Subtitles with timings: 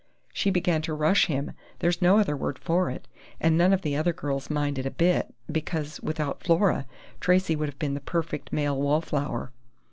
[0.33, 3.07] She began to rush him there's no other word for it
[3.39, 6.87] and none of the other girls minded a bit, because, without Flora,
[7.19, 9.51] Tracey would have been the perfect male wallflower.